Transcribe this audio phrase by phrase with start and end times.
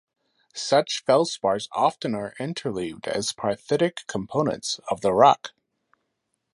[0.55, 5.51] Such feldspars often are interleaved as perthitic components of the rock.